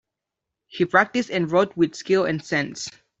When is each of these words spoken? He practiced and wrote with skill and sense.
He 0.65 0.85
practiced 0.85 1.29
and 1.29 1.51
wrote 1.51 1.77
with 1.77 1.93
skill 1.93 2.25
and 2.25 2.43
sense. 2.43 2.89